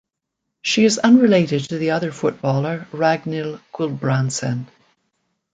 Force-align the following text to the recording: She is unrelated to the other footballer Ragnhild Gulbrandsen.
She 0.63 0.83
is 0.85 0.97
unrelated 0.97 1.69
to 1.69 1.77
the 1.77 1.91
other 1.91 2.11
footballer 2.11 2.87
Ragnhild 2.91 3.61
Gulbrandsen. 3.71 4.65